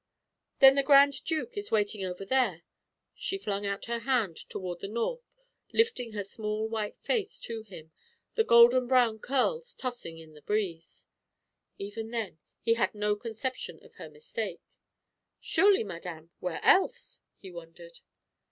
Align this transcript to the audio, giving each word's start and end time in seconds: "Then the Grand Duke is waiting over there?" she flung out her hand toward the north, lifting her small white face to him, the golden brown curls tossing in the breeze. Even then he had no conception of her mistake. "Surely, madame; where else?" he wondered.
"Then 0.61 0.73
the 0.73 0.81
Grand 0.81 1.23
Duke 1.25 1.55
is 1.55 1.69
waiting 1.69 2.03
over 2.03 2.25
there?" 2.25 2.63
she 3.13 3.37
flung 3.37 3.67
out 3.67 3.85
her 3.85 3.99
hand 3.99 4.35
toward 4.49 4.79
the 4.79 4.87
north, 4.87 5.37
lifting 5.73 6.13
her 6.13 6.23
small 6.23 6.67
white 6.67 6.97
face 6.97 7.37
to 7.41 7.61
him, 7.61 7.91
the 8.33 8.43
golden 8.43 8.87
brown 8.87 9.19
curls 9.19 9.75
tossing 9.75 10.17
in 10.17 10.33
the 10.33 10.41
breeze. 10.41 11.05
Even 11.77 12.09
then 12.09 12.39
he 12.61 12.73
had 12.73 12.95
no 12.95 13.15
conception 13.15 13.79
of 13.85 13.93
her 13.97 14.09
mistake. 14.09 14.63
"Surely, 15.39 15.83
madame; 15.83 16.31
where 16.39 16.61
else?" 16.65 17.19
he 17.37 17.51
wondered. 17.51 17.99